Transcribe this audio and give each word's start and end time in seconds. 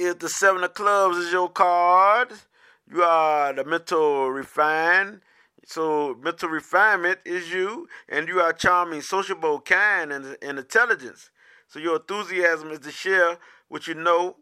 if 0.00 0.18
the 0.18 0.30
seven 0.30 0.64
of 0.64 0.72
clubs 0.72 1.18
is 1.18 1.30
your 1.30 1.50
card, 1.50 2.32
you 2.90 3.02
are 3.02 3.52
the 3.52 3.64
mental 3.64 4.30
refined. 4.30 5.20
So 5.66 6.16
mental 6.22 6.48
refinement 6.48 7.18
is 7.26 7.52
you, 7.52 7.86
and 8.08 8.26
you 8.26 8.40
are 8.40 8.54
charming, 8.54 9.02
sociable, 9.02 9.60
kind, 9.60 10.10
and, 10.10 10.38
and 10.40 10.58
intelligence. 10.58 11.30
So 11.68 11.78
your 11.78 11.96
enthusiasm 11.96 12.70
is 12.70 12.78
to 12.80 12.90
share 12.90 13.36
what 13.68 13.86
you 13.86 13.92
know, 13.94 14.36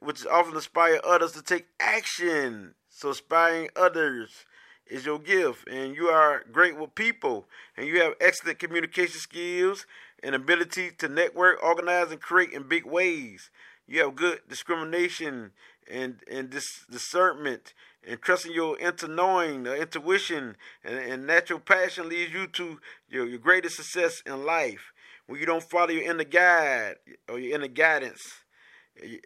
which 0.00 0.26
often 0.26 0.56
inspire 0.56 1.00
others 1.04 1.30
to 1.32 1.42
take 1.42 1.66
action. 1.78 2.74
So 2.88 3.10
inspiring 3.10 3.68
others 3.76 4.46
is 4.88 5.06
your 5.06 5.20
gift, 5.20 5.68
and 5.68 5.94
you 5.94 6.08
are 6.08 6.42
great 6.50 6.76
with 6.76 6.96
people, 6.96 7.48
and 7.76 7.86
you 7.86 8.02
have 8.02 8.14
excellent 8.20 8.58
communication 8.58 9.20
skills 9.20 9.86
and 10.24 10.34
ability 10.34 10.90
to 10.98 11.08
network, 11.08 11.62
organize, 11.62 12.10
and 12.10 12.20
create 12.20 12.52
in 12.52 12.64
big 12.64 12.84
ways. 12.84 13.50
You 13.88 14.04
have 14.04 14.14
good 14.14 14.40
discrimination 14.48 15.52
and 15.90 16.20
and 16.30 16.50
dis- 16.50 16.84
discernment, 16.90 17.72
and 18.06 18.20
trusting 18.20 18.52
your 18.52 18.78
inner 18.78 19.08
knowing, 19.08 19.66
intuition, 19.66 20.56
and, 20.84 20.98
and 20.98 21.26
natural 21.26 21.58
passion 21.58 22.08
leads 22.08 22.32
you 22.32 22.46
to 22.48 22.80
your, 23.08 23.26
your 23.26 23.38
greatest 23.38 23.76
success 23.76 24.22
in 24.26 24.44
life. 24.44 24.92
When 25.26 25.40
you 25.40 25.46
don't 25.46 25.62
follow 25.62 25.90
your 25.90 26.10
inner 26.10 26.24
guide 26.24 26.96
or 27.28 27.38
your 27.38 27.54
inner 27.54 27.68
guidance, 27.68 28.44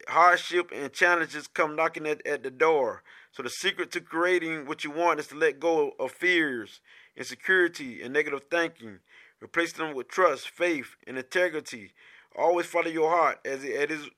hardship 0.09 0.71
and 0.73 0.93
challenges 0.93 1.49
come 1.49 1.75
knocking 1.75 2.07
at, 2.07 2.25
at 2.27 2.43
the 2.43 2.51
door. 2.51 3.03
So 3.33 3.43
the 3.43 3.51
secret 3.51 3.91
to 3.93 4.01
creating 4.01 4.67
what 4.67 4.85
you 4.85 4.91
want 4.91 5.19
is 5.19 5.29
to 5.29 5.37
let 5.37 5.59
go 5.59 5.93
of 5.99 6.13
fears, 6.13 6.81
insecurity, 7.17 8.03
and 8.03 8.13
negative 8.13 8.43
thinking. 8.51 8.99
Replace 9.41 9.73
them 9.73 9.95
with 9.95 10.09
trust, 10.09 10.51
faith, 10.51 10.95
and 11.07 11.17
integrity. 11.19 11.93
Always 12.37 12.67
follow 12.67 12.89
your 12.89 13.11
heart 13.11 13.41
as 13.45 13.65
it, 13.65 13.91
as, 13.91 14.09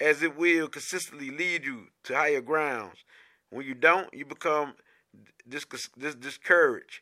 as 0.00 0.22
it 0.22 0.36
will 0.36 0.68
consistently 0.68 1.30
lead 1.30 1.64
you 1.64 1.88
to 2.04 2.14
higher 2.14 2.40
grounds. 2.40 3.04
When 3.50 3.66
you 3.66 3.74
don't, 3.74 4.12
you 4.12 4.24
become 4.24 4.74
dis- 5.48 5.66
dis- 5.98 6.14
discouraged 6.14 7.00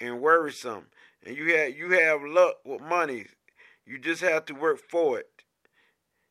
and 0.00 0.20
worrisome. 0.20 0.86
And 1.24 1.36
you 1.36 1.56
have 1.56 1.76
you 1.76 1.90
have 1.90 2.22
luck 2.22 2.56
with 2.64 2.80
money. 2.80 3.26
You 3.84 3.98
just 3.98 4.22
have 4.22 4.44
to 4.46 4.54
work 4.54 4.78
for 4.78 5.18
it. 5.18 5.28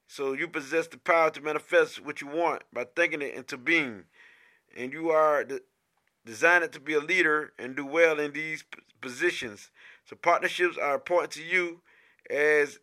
So 0.07 0.33
you 0.33 0.47
possess 0.47 0.87
the 0.87 0.97
power 0.97 1.29
to 1.31 1.41
manifest 1.41 2.03
what 2.03 2.21
you 2.21 2.27
want 2.27 2.63
by 2.71 2.85
thinking 2.85 3.21
it 3.21 3.33
into 3.33 3.57
being. 3.57 4.05
And 4.75 4.93
you 4.93 5.09
are 5.09 5.43
de- 5.43 5.59
designed 6.25 6.71
to 6.71 6.79
be 6.79 6.93
a 6.93 6.99
leader 6.99 7.51
and 7.59 7.75
do 7.75 7.85
well 7.85 8.19
in 8.19 8.31
these 8.31 8.63
positions. 9.01 9.69
So 10.05 10.15
partnerships 10.15 10.77
are 10.77 10.95
important 10.95 11.31
to 11.33 11.43
you 11.43 11.81
as 12.29 12.79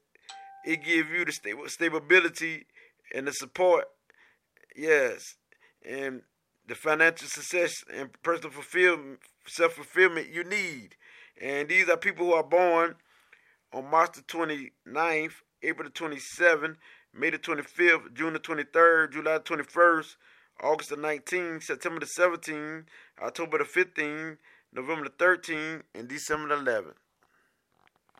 it 0.66 0.84
gives 0.84 1.11
you 1.11 1.25
the 1.25 1.33
sta- 1.33 1.69
stability 1.69 2.66
and 3.14 3.26
the 3.26 3.32
support. 3.32 3.84
Yes. 4.76 5.36
And 5.88 6.22
the 6.66 6.74
financial 6.74 7.28
success 7.28 7.84
and 7.94 8.10
personal 8.22 8.50
fulfillment, 8.50 9.20
self 9.46 9.74
fulfillment 9.74 10.28
you 10.32 10.44
need. 10.44 10.96
And 11.40 11.68
these 11.68 11.88
are 11.88 11.96
people 11.96 12.26
who 12.26 12.32
are 12.34 12.42
born 12.42 12.96
on 13.72 13.90
March 13.90 14.12
the 14.12 14.22
29th, 14.22 15.32
April 15.62 15.88
the 15.88 15.92
27th, 15.92 16.76
May 17.16 17.30
the 17.30 17.38
25th, 17.38 18.12
June 18.12 18.32
the 18.32 18.40
23rd, 18.40 19.12
July 19.12 19.38
the 19.38 19.44
21st, 19.44 20.16
August 20.60 20.90
the 20.90 20.96
19th, 20.96 21.62
September 21.62 22.00
the 22.00 22.06
17th, 22.06 22.84
October 23.22 23.58
the 23.58 23.64
15th, 23.64 24.38
November 24.72 25.04
the 25.04 25.24
13th, 25.24 25.82
and 25.94 26.08
December 26.08 26.48
the 26.48 26.70
11th. 26.70 26.94